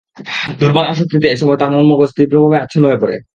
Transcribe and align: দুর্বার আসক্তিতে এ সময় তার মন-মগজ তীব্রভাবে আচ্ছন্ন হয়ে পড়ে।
দুর্বার 0.59 0.85
আসক্তিতে 0.85 1.27
এ 1.29 1.35
সময় 1.37 1.57
তার 1.57 1.69
মন-মগজ 1.73 2.09
তীব্রভাবে 2.17 2.57
আচ্ছন্ন 2.59 2.85
হয়ে 2.87 3.01
পড়ে। 3.03 3.15